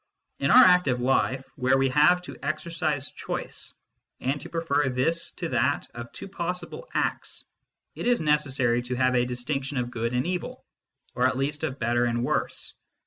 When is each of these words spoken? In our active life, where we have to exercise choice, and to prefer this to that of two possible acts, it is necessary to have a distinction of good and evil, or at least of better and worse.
In 0.39 0.49
our 0.49 0.63
active 0.63 0.99
life, 0.99 1.45
where 1.57 1.77
we 1.77 1.89
have 1.89 2.23
to 2.23 2.35
exercise 2.41 3.11
choice, 3.11 3.75
and 4.19 4.41
to 4.41 4.49
prefer 4.49 4.89
this 4.89 5.29
to 5.33 5.49
that 5.49 5.89
of 5.93 6.11
two 6.11 6.27
possible 6.27 6.87
acts, 6.91 7.45
it 7.93 8.07
is 8.07 8.19
necessary 8.19 8.81
to 8.81 8.95
have 8.95 9.13
a 9.13 9.25
distinction 9.25 9.77
of 9.77 9.91
good 9.91 10.13
and 10.15 10.25
evil, 10.25 10.65
or 11.13 11.27
at 11.27 11.37
least 11.37 11.63
of 11.63 11.77
better 11.77 12.05
and 12.05 12.23
worse. 12.23 12.73